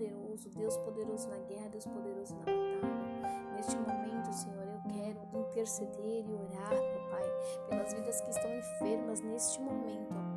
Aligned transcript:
poderoso, 0.00 0.48
Deus 0.48 0.76
poderoso 0.78 1.28
na 1.28 1.36
guerra, 1.40 1.68
Deus 1.68 1.86
poderoso 1.86 2.34
na 2.36 2.40
batalha. 2.40 3.54
Neste 3.54 3.76
momento, 3.76 4.32
Senhor, 4.32 4.66
eu 4.66 4.80
quero 4.88 5.46
interceder 5.46 6.24
e 6.26 6.34
orar, 6.34 6.70
meu 6.70 7.10
Pai, 7.10 7.22
pelas 7.68 7.92
vidas 7.92 8.20
que 8.22 8.30
estão 8.30 8.50
enfermas 8.50 9.20
neste 9.20 9.60
momento, 9.60 10.14
ó 10.14 10.29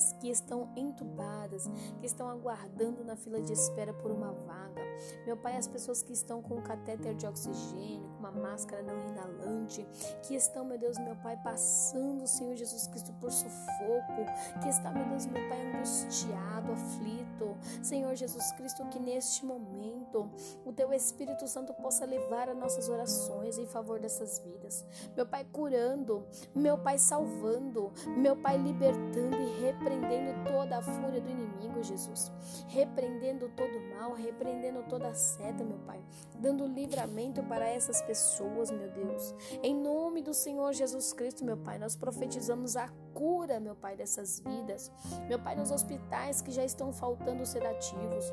acamadas, 0.00 0.14
que 0.20 0.30
estão 0.30 0.68
entubadas, 0.74 1.70
que 2.00 2.06
estão 2.06 2.28
aguardando 2.28 3.04
na 3.04 3.16
fila 3.16 3.40
de 3.40 3.52
espera 3.52 3.92
por 3.92 4.10
uma 4.10 4.32
vaga. 4.32 4.80
Meu 5.26 5.36
Pai, 5.36 5.56
as 5.56 5.68
pessoas 5.68 6.02
que 6.02 6.12
estão 6.12 6.42
com 6.42 6.60
catéter 6.60 7.14
de 7.14 7.26
oxigênio, 7.26 8.08
com 8.10 8.18
uma 8.18 8.30
máscara 8.30 8.82
não 8.82 8.98
inalante, 9.08 9.86
que 10.22 10.34
estão, 10.34 10.64
meu 10.64 10.78
Deus, 10.78 10.98
meu 10.98 11.16
Pai, 11.16 11.36
passando, 11.42 12.26
Senhor 12.26 12.56
Jesus 12.56 12.86
Cristo, 12.86 13.12
por 13.14 13.30
sufoco, 13.30 14.24
que 14.62 14.68
está, 14.68 14.90
meu 14.90 15.06
Deus, 15.08 15.26
meu 15.26 15.48
Pai, 15.48 15.74
angustiado, 15.74 16.72
aflito. 16.72 17.56
Senhor 17.82 18.14
Jesus 18.14 18.52
Cristo, 18.52 18.86
que 18.86 18.98
neste 18.98 19.44
momento 19.44 20.30
o 20.64 20.72
Teu 20.72 20.92
Espírito 20.92 21.46
Santo 21.46 21.72
possa 21.74 22.04
levar 22.04 22.48
as 22.48 22.56
nossas 22.56 22.88
orações 22.88 23.58
em 23.58 23.66
favor 23.66 23.98
dessas 23.98 24.38
vidas. 24.38 24.84
Meu 25.16 25.26
Pai, 25.26 25.46
curando, 25.50 26.24
meu 26.54 26.76
Pai, 26.76 26.98
salvando, 26.98 27.92
meu 28.16 28.36
Pai, 28.36 28.56
libertando 28.58 29.36
e 29.36 29.64
repreendendo 29.90 30.44
toda 30.44 30.78
a 30.78 30.82
fúria 30.82 31.20
do 31.20 31.28
inimigo, 31.28 31.82
Jesus. 31.82 32.30
Repreendendo 32.68 33.48
todo 33.48 33.76
o 33.76 33.94
mal, 33.94 34.14
repreendendo 34.14 34.84
toda 34.84 35.08
a 35.08 35.14
seta, 35.14 35.64
meu 35.64 35.78
Pai. 35.78 36.00
Dando 36.38 36.66
livramento 36.66 37.42
para 37.42 37.68
essas 37.68 38.00
pessoas, 38.02 38.70
meu 38.70 38.88
Deus. 38.90 39.34
Em 39.62 39.74
nome 39.74 40.22
do 40.22 40.32
Senhor 40.32 40.72
Jesus 40.72 41.12
Cristo, 41.12 41.44
meu 41.44 41.56
Pai, 41.56 41.78
nós 41.78 41.96
profetizamos 41.96 42.76
a 42.76 42.88
cura, 43.12 43.58
meu 43.58 43.74
Pai, 43.74 43.96
dessas 43.96 44.40
vidas. 44.40 44.92
Meu 45.28 45.38
Pai, 45.38 45.56
nos 45.56 45.70
hospitais 45.70 46.40
que 46.40 46.52
já 46.52 46.64
estão 46.64 46.92
faltando 46.92 47.44
sedativos 47.44 48.32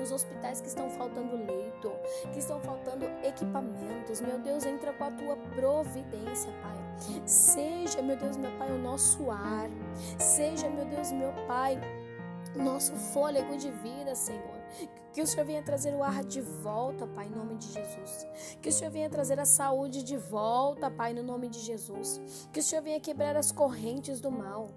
nos 0.00 0.10
hospitais 0.10 0.60
que 0.60 0.68
estão 0.68 0.88
faltando 0.88 1.36
leito, 1.36 1.92
que 2.32 2.38
estão 2.38 2.58
faltando 2.60 3.04
equipamentos. 3.22 4.20
Meu 4.20 4.38
Deus, 4.38 4.64
entra 4.64 4.92
com 4.92 5.04
a 5.04 5.10
tua 5.10 5.36
providência, 5.54 6.50
Pai. 6.62 6.78
Seja, 7.26 8.02
meu 8.02 8.16
Deus, 8.16 8.36
meu 8.36 8.50
Pai, 8.58 8.70
o 8.72 8.78
nosso 8.78 9.30
ar. 9.30 9.68
Seja, 10.18 10.68
meu 10.68 10.86
Deus, 10.86 11.12
meu 11.12 11.32
Pai, 11.46 11.78
nosso 12.56 12.92
fôlego 12.96 13.56
de 13.56 13.70
vida, 13.70 14.14
Senhor. 14.14 14.58
Que 15.12 15.22
o 15.22 15.26
Senhor 15.26 15.44
venha 15.44 15.62
trazer 15.62 15.92
o 15.94 16.02
ar 16.02 16.24
de 16.24 16.40
volta, 16.40 17.06
Pai, 17.06 17.26
em 17.26 17.30
nome 17.30 17.56
de 17.56 17.66
Jesus. 17.72 18.26
Que 18.62 18.68
o 18.68 18.72
Senhor 18.72 18.90
venha 18.90 19.10
trazer 19.10 19.38
a 19.38 19.44
saúde 19.44 20.02
de 20.02 20.16
volta, 20.16 20.90
Pai, 20.90 21.12
no 21.12 21.22
nome 21.22 21.48
de 21.48 21.58
Jesus. 21.60 22.48
Que 22.52 22.60
o 22.60 22.62
Senhor 22.62 22.82
venha 22.82 23.00
quebrar 23.00 23.36
as 23.36 23.52
correntes 23.52 24.20
do 24.20 24.30
mal. 24.30 24.68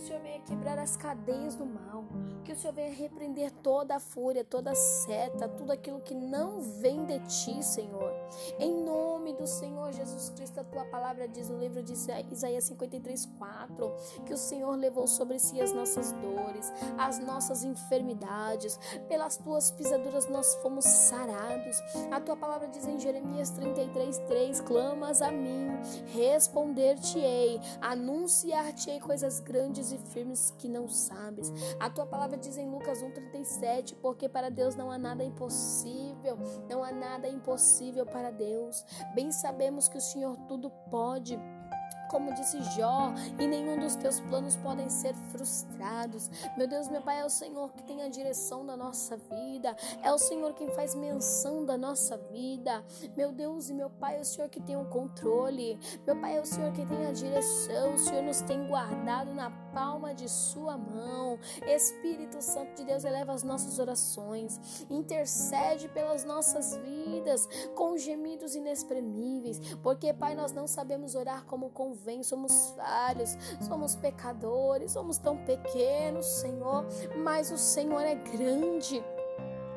O 0.00 0.02
Senhor 0.02 0.22
venha 0.22 0.40
quebrar 0.40 0.78
as 0.78 0.96
cadeias 0.96 1.54
do 1.54 1.66
mal. 1.66 2.06
Que 2.42 2.52
o 2.52 2.56
Senhor 2.56 2.72
venha 2.72 2.94
repreender 2.94 3.50
toda 3.62 3.96
a 3.96 4.00
fúria, 4.00 4.42
toda 4.42 4.70
a 4.70 4.74
seta, 4.74 5.46
tudo 5.46 5.72
aquilo 5.72 6.00
que 6.00 6.14
não 6.14 6.62
vem 6.80 7.04
de 7.04 7.18
ti, 7.26 7.62
Senhor. 7.62 8.10
Em 8.58 8.72
nome 8.82 9.32
do 9.32 9.46
Senhor 9.46 9.92
Jesus 9.92 10.30
Cristo, 10.30 10.60
a 10.60 10.64
tua 10.64 10.84
palavra 10.84 11.26
diz 11.26 11.48
no 11.48 11.58
livro 11.58 11.82
de 11.82 11.92
Isaías 11.92 12.64
53, 12.64 13.26
4, 13.38 13.94
que 14.26 14.34
o 14.34 14.36
Senhor 14.36 14.74
levou 14.76 15.06
sobre 15.06 15.38
si 15.38 15.60
as 15.60 15.72
nossas 15.72 16.12
dores, 16.12 16.72
as 16.98 17.18
nossas 17.18 17.64
enfermidades, 17.64 18.78
pelas 19.08 19.36
tuas 19.36 19.70
pisaduras 19.70 20.28
nós 20.28 20.54
fomos 20.56 20.84
sarados. 20.84 21.76
A 22.10 22.20
tua 22.20 22.36
palavra 22.36 22.68
diz 22.68 22.86
em 22.86 22.98
Jeremias 22.98 23.50
33, 23.50 24.18
3, 24.18 24.60
clamas 24.60 25.22
a 25.22 25.30
mim, 25.30 25.68
responder-te-ei, 26.14 27.60
anunciar-te-ei 27.80 29.00
coisas 29.00 29.40
grandes 29.40 29.92
e 29.92 29.98
firmes 29.98 30.54
que 30.58 30.68
não 30.68 30.88
sabes. 30.88 31.52
A 31.78 31.88
tua 31.88 32.06
palavra 32.06 32.36
diz 32.36 32.56
em 32.56 32.70
Lucas 32.70 33.02
1,37, 33.02 33.96
porque 34.00 34.28
para 34.28 34.50
Deus 34.50 34.74
não 34.74 34.90
há 34.90 34.98
nada 34.98 35.24
impossível, 35.24 36.36
não 36.68 36.84
há 36.84 36.92
nada 36.92 37.28
impossível 37.28 38.04
para 38.04 38.19
para 38.20 38.30
Deus. 38.30 38.84
Bem 39.14 39.32
sabemos 39.32 39.88
que 39.88 39.96
o 39.96 40.00
Senhor 40.00 40.36
tudo 40.46 40.70
pode 40.90 41.40
como 42.10 42.34
disse 42.34 42.60
Jó, 42.76 43.12
e 43.38 43.46
nenhum 43.46 43.78
dos 43.78 43.94
teus 43.94 44.18
planos 44.18 44.56
podem 44.56 44.88
ser 44.90 45.14
frustrados. 45.30 46.28
Meu 46.56 46.66
Deus, 46.66 46.88
meu 46.88 47.00
Pai, 47.00 47.20
é 47.20 47.24
o 47.24 47.30
Senhor 47.30 47.72
que 47.72 47.84
tem 47.84 48.02
a 48.02 48.08
direção 48.08 48.66
da 48.66 48.76
nossa 48.76 49.16
vida, 49.16 49.76
é 50.02 50.12
o 50.12 50.18
Senhor 50.18 50.52
quem 50.54 50.68
faz 50.70 50.92
menção 50.96 51.64
da 51.64 51.78
nossa 51.78 52.18
vida. 52.32 52.84
Meu 53.16 53.30
Deus 53.30 53.70
e 53.70 53.74
meu 53.74 53.88
Pai, 53.88 54.16
é 54.16 54.20
o 54.20 54.24
Senhor 54.24 54.48
que 54.48 54.60
tem 54.60 54.76
o 54.76 54.86
controle, 54.86 55.78
meu 56.04 56.20
Pai, 56.20 56.36
é 56.36 56.40
o 56.40 56.44
Senhor 56.44 56.72
que 56.72 56.84
tem 56.84 57.06
a 57.06 57.12
direção, 57.12 57.94
o 57.94 57.98
Senhor 57.98 58.24
nos 58.24 58.40
tem 58.40 58.66
guardado 58.66 59.32
na 59.32 59.48
palma 59.72 60.14
de 60.14 60.28
Sua 60.28 60.76
mão. 60.76 61.38
Espírito 61.66 62.40
Santo 62.42 62.76
de 62.76 62.84
Deus, 62.84 63.04
eleva 63.04 63.32
as 63.32 63.42
nossas 63.42 63.78
orações, 63.78 64.86
intercede 64.88 65.88
pelas 65.88 66.24
nossas 66.24 66.76
vidas 66.76 67.48
com 67.74 67.96
gemidos 67.96 68.54
inexprimíveis, 68.54 69.58
porque, 69.76 70.12
Pai, 70.12 70.34
nós 70.34 70.52
não 70.52 70.66
sabemos 70.66 71.14
orar 71.14 71.44
como 71.44 71.70
convém 71.70 72.22
somos 72.22 72.70
falhos, 72.76 73.36
somos 73.60 73.96
pecadores, 73.96 74.92
somos 74.92 75.18
tão 75.18 75.36
pequenos, 75.44 76.26
Senhor, 76.26 76.86
mas 77.16 77.50
o 77.50 77.58
Senhor 77.58 78.00
é 78.00 78.14
grande. 78.14 79.02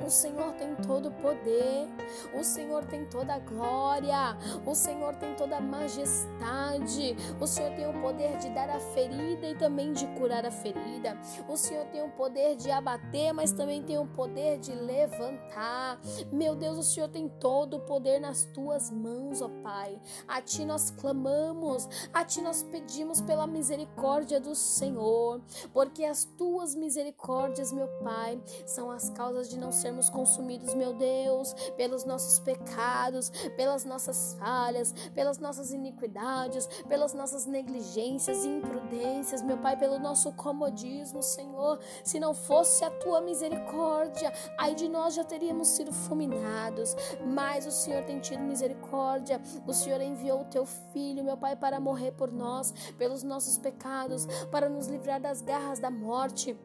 O 0.05 0.09
Senhor 0.09 0.51
tem 0.53 0.75
todo 0.75 1.07
o 1.07 1.11
poder, 1.11 1.87
o 2.33 2.43
Senhor 2.43 2.83
tem 2.85 3.05
toda 3.05 3.35
a 3.35 3.39
glória, 3.39 4.37
o 4.65 4.75
Senhor 4.75 5.15
tem 5.15 5.33
toda 5.35 5.57
a 5.57 5.61
majestade, 5.61 7.15
o 7.39 7.47
Senhor 7.47 7.71
tem 7.73 7.89
o 7.89 8.01
poder 8.01 8.37
de 8.37 8.49
dar 8.49 8.69
a 8.69 8.79
ferida 8.79 9.47
e 9.47 9.55
também 9.55 9.93
de 9.93 10.05
curar 10.19 10.45
a 10.45 10.51
ferida, 10.51 11.17
o 11.47 11.55
Senhor 11.55 11.85
tem 11.85 12.03
o 12.03 12.09
poder 12.09 12.57
de 12.57 12.69
abater, 12.69 13.33
mas 13.33 13.53
também 13.53 13.81
tem 13.81 13.97
o 13.97 14.05
poder 14.07 14.59
de 14.59 14.73
levantar. 14.73 15.99
Meu 16.31 16.53
Deus, 16.53 16.77
o 16.77 16.83
Senhor 16.83 17.07
tem 17.07 17.29
todo 17.29 17.77
o 17.77 17.79
poder 17.79 18.19
nas 18.19 18.43
tuas 18.45 18.91
mãos, 18.91 19.41
ó 19.41 19.49
Pai. 19.63 19.99
A 20.27 20.41
Ti 20.41 20.65
nós 20.65 20.91
clamamos, 20.91 21.87
a 22.13 22.25
Ti 22.25 22.41
nós 22.41 22.61
pedimos 22.63 23.21
pela 23.21 23.47
misericórdia 23.47 24.39
do 24.39 24.53
Senhor, 24.53 25.41
porque 25.71 26.03
as 26.03 26.25
tuas 26.25 26.75
misericórdias, 26.75 27.71
meu 27.71 27.87
Pai, 28.03 28.41
são 28.65 28.91
as 28.91 29.09
causas 29.11 29.49
de 29.49 29.57
não 29.57 29.71
ser 29.71 29.92
sermos 29.93 30.09
consumidos, 30.09 30.73
meu 30.73 30.93
Deus, 30.93 31.53
pelos 31.77 32.03
nossos 32.03 32.39
pecados, 32.39 33.29
pelas 33.55 33.85
nossas 33.85 34.35
falhas, 34.39 34.91
pelas 35.13 35.37
nossas 35.37 35.71
iniquidades, 35.71 36.65
pelas 36.87 37.13
nossas 37.13 37.45
negligências 37.45 38.43
e 38.43 38.49
imprudências, 38.49 39.43
meu 39.43 39.57
Pai, 39.57 39.77
pelo 39.77 39.99
nosso 39.99 40.31
comodismo, 40.33 41.21
Senhor. 41.21 41.79
Se 42.03 42.19
não 42.19 42.33
fosse 42.33 42.83
a 42.83 42.89
tua 42.89 43.21
misericórdia, 43.21 44.33
aí 44.57 44.73
de 44.73 44.89
nós 44.89 45.13
já 45.13 45.23
teríamos 45.23 45.67
sido 45.67 45.93
fulminados, 45.93 46.95
mas 47.25 47.67
o 47.67 47.71
Senhor 47.71 48.03
tem 48.03 48.19
tido 48.19 48.41
misericórdia. 48.41 49.39
O 49.67 49.73
Senhor 49.73 50.01
enviou 50.01 50.41
o 50.41 50.45
teu 50.45 50.65
filho, 50.65 51.23
meu 51.23 51.37
Pai, 51.37 51.55
para 51.55 51.79
morrer 51.79 52.13
por 52.13 52.31
nós, 52.31 52.73
pelos 52.97 53.21
nossos 53.21 53.57
pecados, 53.59 54.25
para 54.49 54.67
nos 54.67 54.87
livrar 54.87 55.21
das 55.21 55.41
garras 55.41 55.79
da 55.79 55.91
morte 55.91 56.57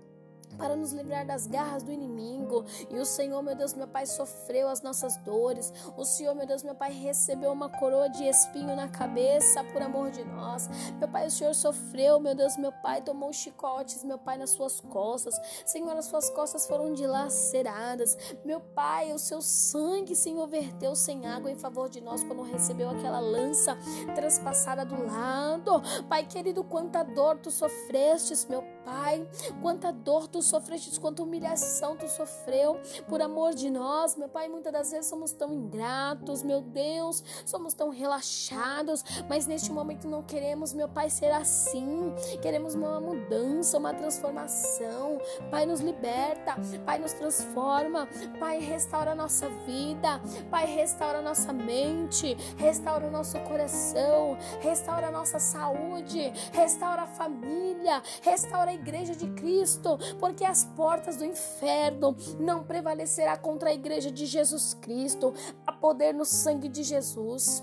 para 0.56 0.76
nos 0.76 0.92
livrar 0.92 1.26
das 1.26 1.46
garras 1.46 1.82
do 1.82 1.92
inimigo. 1.92 2.64
E 2.90 2.98
o 2.98 3.04
Senhor, 3.04 3.42
meu 3.42 3.54
Deus, 3.54 3.74
meu 3.74 3.86
Pai, 3.86 4.06
sofreu 4.06 4.68
as 4.68 4.82
nossas 4.82 5.16
dores. 5.18 5.72
O 5.96 6.04
Senhor, 6.04 6.34
meu 6.34 6.46
Deus, 6.46 6.62
meu 6.62 6.74
Pai, 6.74 6.92
recebeu 6.92 7.52
uma 7.52 7.68
coroa 7.68 8.08
de 8.08 8.24
espinho 8.24 8.74
na 8.74 8.88
cabeça 8.88 9.62
por 9.64 9.82
amor 9.82 10.10
de 10.10 10.24
nós. 10.24 10.68
Meu 10.98 11.08
Pai, 11.08 11.26
o 11.26 11.30
Senhor 11.30 11.54
sofreu, 11.54 12.18
meu 12.18 12.34
Deus, 12.34 12.56
meu 12.56 12.72
Pai, 12.72 13.02
tomou 13.02 13.32
chicotes, 13.32 14.04
meu 14.04 14.18
Pai, 14.18 14.38
nas 14.38 14.50
suas 14.50 14.80
costas. 14.80 15.34
Senhor, 15.64 15.96
as 15.96 16.06
suas 16.06 16.30
costas 16.30 16.66
foram 16.66 16.92
dilaceradas. 16.92 18.16
Meu 18.44 18.60
Pai, 18.60 19.12
o 19.12 19.18
seu 19.18 19.40
sangue, 19.40 20.16
Senhor, 20.16 20.46
verteu 20.46 20.94
sem 20.94 21.26
água 21.26 21.50
em 21.50 21.56
favor 21.56 21.88
de 21.88 22.00
nós 22.00 22.22
quando 22.24 22.42
recebeu 22.42 22.90
aquela 22.90 23.20
lança 23.20 23.76
transpassada 24.14 24.84
do 24.84 25.06
lado. 25.06 25.82
Pai 26.08 26.24
querido, 26.24 26.64
quanta 26.64 27.02
dor 27.02 27.38
tu 27.38 27.50
sofrestes, 27.50 28.44
meu 28.46 28.62
Pai, 28.62 28.77
quanta 29.60 29.92
dor 29.92 30.28
tu 30.28 30.42
sofreste, 30.42 30.98
quanta 31.00 31.22
humilhação 31.22 31.96
tu 31.96 32.08
sofreu 32.08 32.80
por 33.08 33.20
amor 33.20 33.54
de 33.54 33.70
nós, 33.70 34.16
meu 34.16 34.28
Pai. 34.28 34.48
Muitas 34.48 34.72
das 34.72 34.90
vezes 34.90 35.06
somos 35.06 35.32
tão 35.32 35.52
ingratos, 35.52 36.42
meu 36.42 36.60
Deus, 36.60 37.22
somos 37.44 37.74
tão 37.74 37.90
relaxados, 37.90 39.04
mas 39.28 39.46
neste 39.46 39.72
momento 39.72 40.08
não 40.08 40.22
queremos, 40.22 40.72
meu 40.72 40.88
Pai, 40.88 41.10
ser 41.10 41.30
assim. 41.30 42.12
Queremos 42.40 42.74
uma 42.74 43.00
mudança, 43.00 43.78
uma 43.78 43.94
transformação. 43.94 45.18
Pai, 45.50 45.66
nos 45.66 45.80
liberta, 45.80 46.56
Pai, 46.84 46.98
nos 46.98 47.12
transforma, 47.12 48.08
Pai, 48.38 48.58
restaura 48.58 49.12
a 49.12 49.14
nossa 49.14 49.48
vida, 49.66 50.20
Pai, 50.50 50.66
restaura 50.66 51.18
a 51.18 51.22
nossa 51.22 51.52
mente, 51.52 52.34
restaura 52.56 53.06
o 53.06 53.10
nosso 53.10 53.38
coração, 53.40 54.36
restaura 54.60 55.08
a 55.08 55.10
nossa 55.10 55.38
saúde, 55.38 56.32
restaura 56.52 57.02
a 57.02 57.06
família, 57.06 58.02
restaura 58.22 58.70
a 58.70 58.74
igreja 58.78 59.14
de 59.14 59.26
Cristo, 59.32 59.98
porque 60.18 60.44
as 60.44 60.64
portas 60.64 61.16
do 61.16 61.24
inferno 61.24 62.16
não 62.38 62.64
prevalecerá 62.64 63.36
contra 63.36 63.70
a 63.70 63.74
igreja 63.74 64.10
de 64.10 64.26
Jesus 64.26 64.74
Cristo. 64.74 65.34
Há 65.66 65.72
poder 65.72 66.14
no 66.14 66.24
sangue 66.24 66.68
de 66.68 66.82
Jesus. 66.82 67.62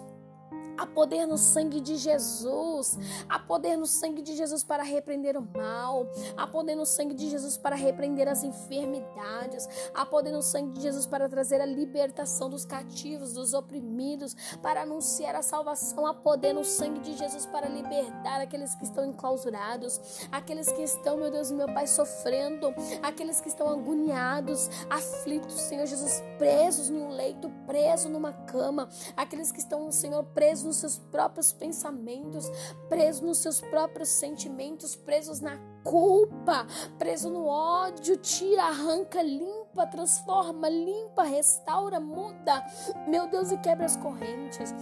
Há 0.78 0.86
poder 0.86 1.26
no 1.26 1.38
sangue 1.38 1.80
de 1.80 1.96
Jesus. 1.96 2.98
Há 3.30 3.40
poder 3.40 3.78
no 3.78 3.86
sangue 3.86 4.22
de 4.22 4.36
Jesus 4.36 4.64
para 4.64 4.84
repreender 4.84 5.38
o 5.38 5.42
mal. 5.42 6.08
Há 6.36 6.46
poder 6.48 6.76
no 6.76 6.86
sangue 6.86 7.14
de 7.14 7.30
Jesus 7.30 7.58
para 7.58 7.76
repreender 7.76 8.28
as 8.28 8.44
enfermidades. 8.44 9.68
Há 9.94 10.06
poder 10.06 10.32
no 10.32 10.42
sangue 10.42 10.74
de 10.74 10.82
Jesus 10.82 11.06
para 11.06 11.30
trazer 11.30 11.62
a 11.62 11.66
libertação 11.66 12.50
dos 12.50 12.66
cativos, 12.66 13.34
dos 13.34 13.54
oprimidos, 13.54 14.36
para 14.62 14.82
anunciar 14.82 15.36
a 15.36 15.42
salvação. 15.42 16.06
Há 16.06 16.14
poder 16.14 16.54
no 16.54 16.64
sangue 16.64 17.00
de 17.00 17.18
Jesus 17.18 17.46
para 17.46 17.68
libertar 17.68 18.42
aqueles 18.42 18.76
que 18.76 18.84
estão 18.84 19.06
enclausurados, 19.06 20.28
aqueles 20.32 20.72
que 20.72 20.82
estão, 20.82 21.18
meu 21.18 21.32
Deus, 21.32 21.52
meu 21.52 21.68
Pai, 21.68 21.88
sofrendo, 21.88 22.74
aqueles 23.02 23.40
que 23.40 23.48
estão 23.48 23.70
agoniados, 23.70 24.70
aflitos, 24.90 25.54
Senhor 25.54 25.86
Jesus, 25.86 26.22
presos 26.38 26.90
em 26.90 26.98
um 26.98 27.10
leito, 27.10 27.50
presos 27.66 28.12
numa 28.12 28.34
cama, 28.34 28.90
aqueles 29.16 29.52
que 29.52 29.60
estão, 29.60 29.92
Senhor, 29.92 30.24
presos 30.24 30.65
nos 30.66 30.78
seus 30.78 30.98
próprios 30.98 31.54
pensamentos, 31.54 32.50
presos 32.90 33.22
nos 33.22 33.38
seus 33.38 33.62
próprios 33.62 34.10
sentimentos, 34.10 34.96
presos 34.96 35.40
na 35.40 35.58
culpa, 35.84 36.66
preso 36.98 37.30
no 37.30 37.46
ódio, 37.46 38.18
tira, 38.18 38.64
arranca, 38.64 39.22
limpa, 39.22 39.86
transforma, 39.88 40.68
limpa, 40.68 41.24
restaura, 41.24 42.00
muda, 42.00 42.66
meu 43.08 43.28
Deus, 43.28 43.52
e 43.52 43.58
quebra 43.58 43.86
as 43.86 43.96
correntes. 43.96 44.74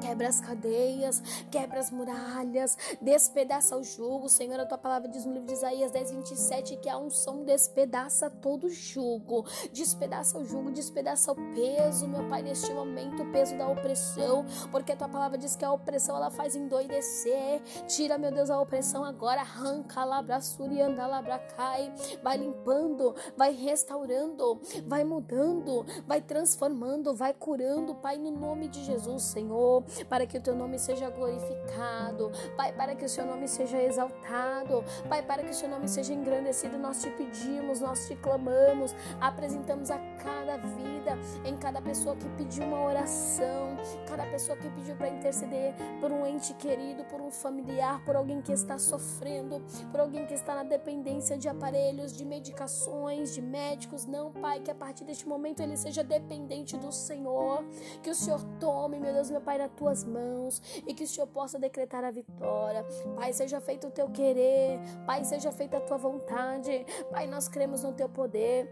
Quebra 0.00 0.28
as 0.28 0.40
cadeias, 0.40 1.22
quebra 1.50 1.78
as 1.78 1.90
muralhas, 1.90 2.76
despedaça 3.00 3.76
o 3.76 3.84
jugo. 3.84 4.28
Senhor, 4.28 4.58
a 4.58 4.64
tua 4.64 4.78
palavra 4.78 5.08
diz 5.08 5.26
no 5.26 5.32
livro 5.32 5.46
de 5.46 5.52
Isaías 5.52 5.90
10, 5.90 6.10
27 6.12 6.76
que 6.76 6.88
a 6.88 6.96
unção 6.96 7.44
despedaça 7.44 8.30
todo 8.30 8.64
o 8.64 8.70
jugo. 8.70 9.44
Despedaça 9.72 10.38
o 10.38 10.44
jugo, 10.44 10.70
despedaça 10.70 11.32
o 11.32 11.34
peso, 11.54 12.08
meu 12.08 12.28
Pai, 12.28 12.42
neste 12.42 12.72
momento, 12.72 13.22
o 13.22 13.30
peso 13.30 13.56
da 13.56 13.68
opressão. 13.68 14.46
Porque 14.70 14.92
a 14.92 14.96
tua 14.96 15.08
palavra 15.08 15.36
diz 15.36 15.54
que 15.54 15.64
a 15.64 15.72
opressão 15.72 16.16
ela 16.16 16.30
faz 16.30 16.56
endoidecer. 16.56 17.60
Tira, 17.86 18.16
meu 18.16 18.32
Deus, 18.32 18.48
a 18.48 18.60
opressão 18.60 19.04
agora. 19.04 19.42
Arranca, 19.42 20.04
labra, 20.04 20.40
surianda, 20.40 21.06
labra, 21.06 21.38
cai. 21.56 21.92
Vai 22.22 22.38
limpando, 22.38 23.14
vai 23.36 23.52
restaurando, 23.52 24.60
vai 24.86 25.04
mudando, 25.04 25.84
vai 26.06 26.22
transformando, 26.22 27.14
vai 27.14 27.34
curando, 27.34 27.94
Pai, 27.96 28.16
no 28.16 28.30
nome 28.30 28.68
de 28.68 28.82
Jesus, 28.84 29.24
Senhor 29.24 29.84
para 30.08 30.26
que 30.26 30.38
o 30.38 30.40
teu 30.40 30.54
nome 30.54 30.78
seja 30.78 31.10
glorificado, 31.10 32.30
Pai, 32.56 32.72
para 32.72 32.94
que 32.94 33.04
o 33.04 33.08
seu 33.08 33.24
nome 33.26 33.48
seja 33.48 33.82
exaltado, 33.82 34.84
Pai, 35.08 35.22
para 35.22 35.42
que 35.42 35.50
o 35.50 35.54
seu 35.54 35.68
nome 35.68 35.88
seja 35.88 36.12
engrandecido. 36.12 36.78
Nós 36.78 37.00
te 37.02 37.10
pedimos, 37.10 37.80
nós 37.80 38.06
te 38.06 38.16
clamamos, 38.16 38.94
apresentamos 39.20 39.90
a 39.90 39.98
cada 40.22 40.56
vida, 40.56 41.18
em 41.44 41.56
cada 41.56 41.80
pessoa 41.80 42.16
que 42.16 42.28
pediu 42.30 42.64
uma 42.64 42.82
oração, 42.84 43.76
cada 44.06 44.24
pessoa 44.26 44.56
que 44.56 44.68
pediu 44.70 44.96
para 44.96 45.08
interceder 45.08 45.74
por 46.00 46.10
um 46.10 46.26
ente 46.26 46.54
querido, 46.54 47.04
por 47.04 47.20
um 47.20 47.30
familiar, 47.30 48.04
por 48.04 48.16
alguém 48.16 48.40
que 48.40 48.52
está 48.52 48.78
sofrendo, 48.78 49.62
por 49.90 50.00
alguém 50.00 50.26
que 50.26 50.34
está 50.34 50.54
na 50.54 50.62
dependência 50.62 51.36
de 51.36 51.48
aparelhos, 51.48 52.16
de 52.16 52.24
medicações, 52.24 53.34
de 53.34 53.42
médicos. 53.42 54.06
Não, 54.06 54.30
Pai, 54.30 54.60
que 54.60 54.70
a 54.70 54.74
partir 54.74 55.04
deste 55.04 55.28
momento 55.28 55.60
ele 55.60 55.76
seja 55.76 56.02
dependente 56.02 56.76
do 56.76 56.92
Senhor, 56.92 57.64
que 58.02 58.10
o 58.10 58.14
Senhor 58.14 58.42
tome, 58.58 58.98
meu 58.98 59.12
Deus, 59.12 59.30
meu 59.30 59.40
Pai, 59.40 59.58
na 59.58 59.68
tuas 59.80 60.04
mãos 60.04 60.60
e 60.86 60.92
que 60.92 61.04
o 61.04 61.08
Senhor 61.08 61.26
possa 61.26 61.58
decretar 61.58 62.04
a 62.04 62.10
vitória. 62.10 62.84
Pai, 63.16 63.32
seja 63.32 63.60
feito 63.62 63.86
o 63.86 63.90
teu 63.90 64.10
querer, 64.10 64.78
Pai, 65.06 65.24
seja 65.24 65.50
feita 65.50 65.78
a 65.78 65.80
tua 65.80 65.96
vontade. 65.96 66.84
Pai, 67.10 67.26
nós 67.26 67.48
cremos 67.48 67.82
no 67.82 67.94
teu 67.94 68.08
poder. 68.08 68.68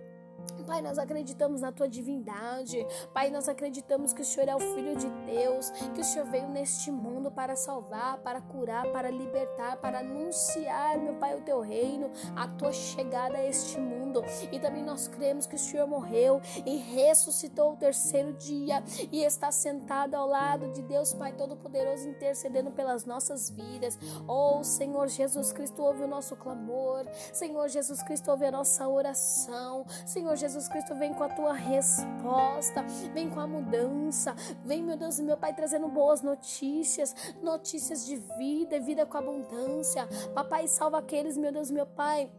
Pai, 0.66 0.82
nós 0.82 0.98
acreditamos 0.98 1.62
na 1.62 1.72
tua 1.72 1.88
divindade. 1.88 2.86
Pai, 3.12 3.30
nós 3.30 3.48
acreditamos 3.48 4.12
que 4.12 4.20
o 4.20 4.24
Senhor 4.24 4.48
é 4.48 4.54
o 4.54 4.60
Filho 4.60 4.96
de 4.96 5.08
Deus, 5.24 5.70
que 5.94 6.00
o 6.00 6.04
Senhor 6.04 6.26
veio 6.26 6.48
neste 6.48 6.90
mundo 6.90 7.30
para 7.30 7.56
salvar, 7.56 8.18
para 8.18 8.40
curar, 8.40 8.86
para 8.92 9.10
libertar, 9.10 9.76
para 9.78 10.00
anunciar, 10.00 10.98
meu 10.98 11.14
Pai, 11.14 11.36
o 11.36 11.40
teu 11.42 11.60
reino, 11.60 12.10
a 12.36 12.46
tua 12.46 12.72
chegada 12.72 13.38
a 13.38 13.46
este 13.46 13.78
mundo. 13.78 14.22
E 14.52 14.58
também 14.58 14.82
nós 14.82 15.08
cremos 15.08 15.46
que 15.46 15.54
o 15.54 15.58
Senhor 15.58 15.86
morreu 15.86 16.40
e 16.66 16.76
ressuscitou 16.76 17.72
o 17.72 17.76
terceiro 17.76 18.32
dia 18.34 18.82
e 19.10 19.22
está 19.22 19.50
sentado 19.50 20.14
ao 20.14 20.26
lado 20.26 20.70
de 20.72 20.82
Deus, 20.82 21.14
Pai 21.14 21.32
Todo-Poderoso, 21.32 22.08
intercedendo 22.08 22.70
pelas 22.70 23.04
nossas 23.04 23.50
vidas. 23.50 23.98
Oh, 24.26 24.62
Senhor 24.62 25.08
Jesus 25.08 25.52
Cristo, 25.52 25.82
ouve 25.82 26.04
o 26.04 26.08
nosso 26.08 26.36
clamor. 26.36 27.06
Senhor 27.32 27.68
Jesus 27.68 28.02
Cristo, 28.02 28.30
ouve 28.30 28.46
a 28.46 28.50
nossa 28.50 28.86
oração. 28.88 29.86
Senhor 30.06 30.36
Jesus 30.38 30.68
Cristo, 30.68 30.94
vem 30.94 31.12
com 31.12 31.24
a 31.24 31.28
tua 31.28 31.52
resposta, 31.52 32.84
vem 33.12 33.28
com 33.28 33.40
a 33.40 33.46
mudança, 33.46 34.34
vem, 34.64 34.82
meu 34.82 34.96
Deus 34.96 35.18
e 35.18 35.22
meu 35.22 35.36
Pai, 35.36 35.52
trazendo 35.52 35.88
boas 35.88 36.22
notícias, 36.22 37.14
notícias 37.42 38.06
de 38.06 38.16
vida, 38.38 38.80
vida 38.80 39.04
com 39.04 39.18
abundância. 39.18 40.08
Papai, 40.34 40.68
salva 40.68 40.98
aqueles, 40.98 41.36
meu 41.36 41.52
Deus 41.52 41.70
meu 41.70 41.86
Pai 41.86 42.30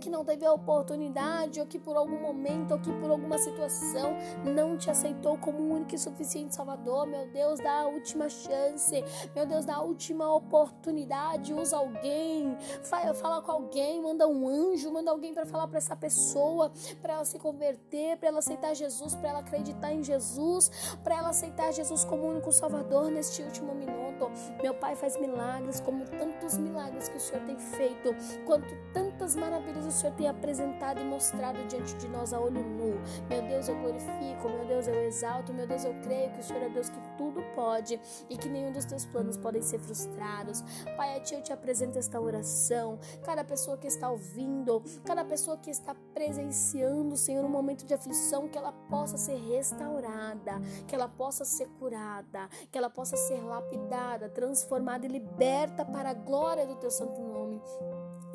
que 0.00 0.10
não 0.10 0.24
teve 0.24 0.44
a 0.44 0.52
oportunidade, 0.52 1.60
ou 1.60 1.66
que 1.66 1.78
por 1.78 1.96
algum 1.96 2.20
momento, 2.20 2.72
ou 2.72 2.78
que 2.78 2.92
por 2.92 3.10
alguma 3.10 3.38
situação 3.38 4.16
não 4.44 4.76
te 4.76 4.90
aceitou 4.90 5.38
como 5.38 5.58
um 5.58 5.72
único 5.72 5.94
e 5.94 5.98
suficiente 5.98 6.54
Salvador. 6.54 7.06
Meu 7.06 7.26
Deus, 7.28 7.58
dá 7.60 7.80
a 7.80 7.86
última 7.86 8.28
chance. 8.28 9.02
Meu 9.34 9.46
Deus, 9.46 9.64
dá 9.64 9.76
a 9.76 9.82
última 9.82 10.34
oportunidade. 10.34 11.54
Usa 11.54 11.76
alguém, 11.76 12.56
fala 12.82 13.42
com 13.42 13.52
alguém, 13.52 14.02
manda 14.02 14.26
um 14.26 14.48
anjo, 14.48 14.92
manda 14.92 15.10
alguém 15.10 15.32
para 15.32 15.46
falar 15.46 15.66
para 15.68 15.78
essa 15.78 15.96
pessoa, 15.96 16.70
para 17.00 17.14
ela 17.14 17.24
se 17.24 17.38
converter, 17.38 18.16
para 18.18 18.28
ela 18.28 18.38
aceitar 18.38 18.74
Jesus, 18.74 19.14
para 19.14 19.30
ela 19.30 19.38
acreditar 19.40 19.92
em 19.92 20.02
Jesus, 20.02 20.96
para 21.02 21.16
ela 21.16 21.30
aceitar 21.30 21.72
Jesus 21.72 22.04
como 22.04 22.26
único 22.28 22.52
Salvador 22.52 23.10
neste 23.10 23.42
último 23.42 23.74
minuto. 23.74 24.30
Meu 24.62 24.74
Pai 24.74 24.96
faz 24.96 25.18
milagres, 25.20 25.80
como 25.80 26.04
tantos 26.04 26.56
milagres 26.56 27.08
que 27.08 27.16
o 27.16 27.20
Senhor 27.20 27.44
tem 27.44 27.58
feito, 27.58 28.14
quanto 28.46 28.74
tantas 28.92 29.36
maravilhas 29.36 29.85
o 29.86 29.90
Senhor 29.90 30.14
tem 30.14 30.28
apresentado 30.28 31.00
e 31.00 31.04
mostrado 31.04 31.58
diante 31.66 31.94
de 31.96 32.08
nós 32.08 32.32
a 32.32 32.40
olho 32.40 32.62
nu. 32.62 33.00
Meu 33.28 33.42
Deus, 33.42 33.68
eu 33.68 33.76
glorifico, 33.76 34.48
meu 34.48 34.66
Deus, 34.66 34.86
eu 34.86 34.94
exalto, 35.04 35.52
meu 35.52 35.66
Deus, 35.66 35.84
eu 35.84 35.94
creio 36.02 36.30
que 36.32 36.40
o 36.40 36.42
Senhor 36.42 36.62
é 36.62 36.68
Deus 36.68 36.88
que 36.88 37.00
tudo 37.16 37.42
pode 37.54 38.00
e 38.28 38.36
que 38.36 38.48
nenhum 38.48 38.72
dos 38.72 38.84
teus 38.84 39.04
planos 39.04 39.36
podem 39.36 39.62
ser 39.62 39.78
frustrados. 39.78 40.62
Pai, 40.96 41.16
a 41.16 41.20
Ti 41.20 41.34
eu 41.34 41.42
te 41.42 41.52
apresento 41.52 41.98
esta 41.98 42.20
oração. 42.20 42.98
Cada 43.24 43.44
pessoa 43.44 43.76
que 43.76 43.86
está 43.86 44.10
ouvindo, 44.10 44.82
cada 45.04 45.24
pessoa 45.24 45.56
que 45.56 45.70
está 45.70 45.94
presenciando, 46.14 47.16
Senhor, 47.16 47.44
um 47.44 47.48
momento 47.48 47.84
de 47.84 47.94
aflição, 47.94 48.48
que 48.48 48.58
ela 48.58 48.72
possa 48.72 49.16
ser 49.16 49.36
restaurada, 49.36 50.60
que 50.86 50.94
ela 50.94 51.08
possa 51.08 51.44
ser 51.44 51.68
curada, 51.78 52.48
que 52.70 52.78
ela 52.78 52.90
possa 52.90 53.16
ser 53.16 53.40
lapidada, 53.42 54.28
transformada 54.28 55.06
e 55.06 55.08
liberta 55.08 55.84
para 55.84 56.10
a 56.10 56.14
glória 56.14 56.66
do 56.66 56.76
Teu 56.76 56.90
santo 56.90 57.20
nome. 57.20 57.60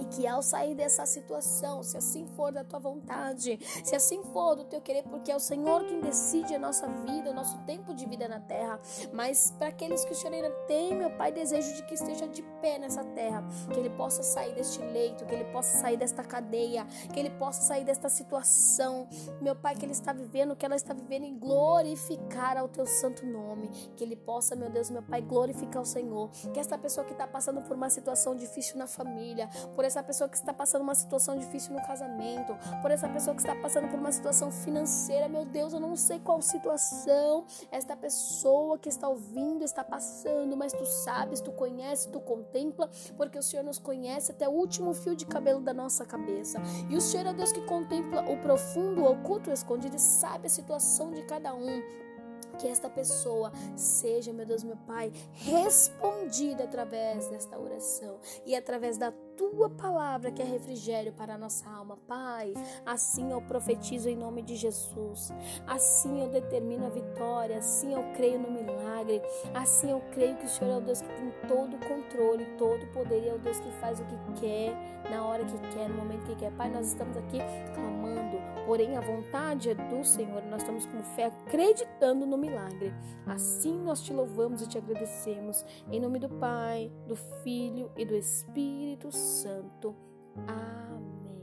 E 0.01 0.05
que 0.05 0.27
ao 0.27 0.41
sair 0.41 0.75
dessa 0.75 1.05
situação, 1.05 1.83
se 1.83 1.95
assim 1.95 2.25
for 2.35 2.51
da 2.51 2.63
tua 2.63 2.79
vontade, 2.79 3.59
se 3.83 3.95
assim 3.95 4.23
for 4.33 4.55
do 4.55 4.65
teu 4.65 4.81
querer, 4.81 5.03
porque 5.03 5.31
é 5.31 5.35
o 5.35 5.39
Senhor 5.39 5.85
quem 5.85 6.01
decide 6.01 6.55
a 6.55 6.59
nossa 6.59 6.87
vida, 6.87 7.29
o 7.29 7.33
nosso 7.33 7.57
tempo 7.59 7.93
de 7.93 8.05
vida 8.07 8.27
na 8.27 8.39
terra. 8.39 8.79
Mas 9.13 9.51
para 9.51 9.67
aqueles 9.67 10.03
que 10.03 10.11
o 10.11 10.15
Senhor 10.15 10.33
ainda 10.33 10.51
tem, 10.67 10.95
meu 10.95 11.11
Pai, 11.11 11.31
desejo 11.31 11.73
de 11.75 11.83
que 11.83 11.93
esteja 11.93 12.27
de 12.27 12.41
pé 12.61 12.79
nessa 12.79 13.03
terra, 13.03 13.43
que 13.71 13.79
ele 13.79 13.89
possa 13.91 14.23
sair 14.23 14.53
deste 14.55 14.79
leito, 14.81 15.25
que 15.25 15.35
ele 15.35 15.45
possa 15.45 15.77
sair 15.77 15.97
desta 15.97 16.23
cadeia, 16.23 16.85
que 17.13 17.19
ele 17.19 17.29
possa 17.31 17.61
sair 17.61 17.85
desta 17.85 18.09
situação, 18.09 19.07
meu 19.39 19.55
Pai, 19.55 19.75
que 19.75 19.85
ele 19.85 19.91
está 19.91 20.13
vivendo, 20.13 20.55
que 20.55 20.65
ela 20.65 20.75
está 20.75 20.93
vivendo 20.93 21.25
e 21.25 21.31
glorificar 21.31 22.57
ao 22.57 22.67
teu 22.67 22.85
santo 22.85 23.25
nome, 23.25 23.69
que 23.95 24.03
ele 24.03 24.15
possa, 24.15 24.55
meu 24.55 24.69
Deus, 24.69 24.89
meu 24.89 25.03
Pai, 25.03 25.21
glorificar 25.21 25.81
o 25.81 25.85
Senhor, 25.85 26.29
que 26.53 26.59
esta 26.59 26.77
pessoa 26.77 27.05
que 27.05 27.13
está 27.13 27.27
passando 27.27 27.61
por 27.61 27.75
uma 27.75 27.89
situação 27.89 28.35
difícil 28.35 28.77
na 28.77 28.87
família, 28.87 29.49
por 29.75 29.85
essa 29.91 30.01
pessoa 30.01 30.29
que 30.29 30.37
está 30.37 30.53
passando 30.53 30.81
uma 30.81 30.95
situação 30.95 31.37
difícil 31.37 31.73
no 31.73 31.81
casamento, 31.81 32.57
por 32.81 32.91
essa 32.91 33.09
pessoa 33.09 33.35
que 33.35 33.41
está 33.41 33.53
passando 33.55 33.89
por 33.89 33.99
uma 33.99 34.11
situação 34.11 34.49
financeira. 34.51 35.27
Meu 35.27 35.45
Deus, 35.45 35.73
eu 35.73 35.79
não 35.79 35.95
sei 35.95 36.19
qual 36.19 36.41
situação 36.41 37.45
esta 37.69 37.95
pessoa 37.95 38.77
que 38.77 38.87
está 38.87 39.07
ouvindo 39.07 39.63
está 39.63 39.83
passando, 39.83 40.55
mas 40.55 40.71
tu 40.71 40.85
sabes, 40.85 41.41
tu 41.41 41.51
conheces, 41.51 42.05
tu 42.05 42.19
contempla, 42.19 42.89
porque 43.17 43.37
o 43.37 43.43
Senhor 43.43 43.63
nos 43.63 43.77
conhece 43.77 44.31
até 44.31 44.47
o 44.47 44.51
último 44.51 44.93
fio 44.93 45.15
de 45.15 45.25
cabelo 45.25 45.59
da 45.59 45.73
nossa 45.73 46.05
cabeça. 46.05 46.61
E 46.89 46.95
o 46.95 47.01
Senhor 47.01 47.27
é 47.27 47.33
Deus 47.33 47.51
que 47.51 47.61
contempla 47.61 48.21
o 48.29 48.37
profundo, 48.37 49.01
o 49.01 49.11
oculto, 49.11 49.49
o 49.49 49.53
escondido 49.53 49.95
e 49.97 49.99
sabe 49.99 50.47
a 50.47 50.49
situação 50.49 51.11
de 51.11 51.23
cada 51.23 51.53
um 51.53 51.81
que 52.57 52.67
esta 52.67 52.89
pessoa 52.89 53.51
seja, 53.75 54.33
meu 54.33 54.45
Deus, 54.45 54.63
meu 54.63 54.77
Pai, 54.87 55.11
respondida 55.33 56.63
através 56.63 57.27
desta 57.27 57.57
oração 57.57 58.19
e 58.45 58.55
através 58.55 58.97
da 58.97 59.11
tua 59.35 59.69
palavra 59.69 60.31
que 60.31 60.41
é 60.41 60.45
refrigério 60.45 61.11
para 61.13 61.35
a 61.35 61.37
nossa 61.37 61.69
alma, 61.69 61.97
Pai. 62.07 62.53
Assim 62.85 63.31
eu 63.31 63.41
profetizo 63.41 64.09
em 64.09 64.15
nome 64.15 64.41
de 64.41 64.55
Jesus. 64.55 65.31
Assim 65.65 66.21
eu 66.21 66.29
determino 66.29 66.85
a 66.85 66.89
vitória, 66.89 67.57
assim 67.57 67.93
eu 67.93 68.03
creio 68.13 68.39
no 68.39 68.51
milagre. 68.51 69.21
Assim 69.53 69.91
eu 69.91 70.01
creio 70.11 70.37
que 70.37 70.45
o 70.45 70.49
Senhor 70.49 70.73
é 70.73 70.77
o 70.77 70.81
Deus 70.81 71.01
que 71.01 71.09
tem 71.09 71.31
todo 71.47 71.75
o 71.75 71.79
controle, 71.79 72.45
todo 72.57 72.83
o 72.83 72.87
poder 72.87 73.23
e 73.23 73.29
é 73.29 73.33
o 73.33 73.39
Deus 73.39 73.59
que 73.59 73.71
faz 73.79 73.99
o 73.99 74.05
que 74.05 74.41
quer, 74.41 74.75
na 75.09 75.25
hora 75.25 75.43
que 75.43 75.57
quer, 75.75 75.89
no 75.89 75.95
momento 75.95 76.25
que 76.25 76.35
quer. 76.35 76.51
Pai, 76.51 76.69
nós 76.69 76.87
estamos 76.87 77.17
aqui 77.17 77.39
clamando, 77.73 78.37
porém 78.71 78.95
a 78.95 79.01
vontade 79.01 79.69
é 79.69 79.75
do 79.75 80.01
Senhor. 80.01 80.41
Nós 80.45 80.61
estamos 80.61 80.85
com 80.85 81.03
fé 81.03 81.25
acreditando 81.25 82.25
no 82.25 82.37
milagre. 82.37 82.93
Assim 83.25 83.77
nós 83.77 84.01
te 84.01 84.13
louvamos 84.13 84.61
e 84.61 84.69
te 84.69 84.77
agradecemos. 84.77 85.65
Em 85.91 85.99
nome 85.99 86.19
do 86.19 86.29
Pai, 86.29 86.89
do 87.05 87.17
Filho 87.43 87.91
e 87.97 88.05
do 88.05 88.15
Espírito 88.15 89.11
Santo. 89.11 89.93
Amém. 90.47 91.40